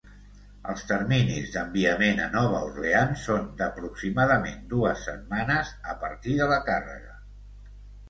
Els 0.71 0.79
terminis 0.91 1.51
d'enviament 1.55 2.23
a 2.23 2.31
Nova 2.37 2.63
Orleans 2.71 3.27
són 3.29 3.47
d'aproximadament 3.61 4.67
dues 4.75 5.07
setmanes 5.13 5.79
a 5.95 5.99
partir 6.09 6.39
de 6.45 6.53
la 6.57 6.63
càrrega. 6.75 7.19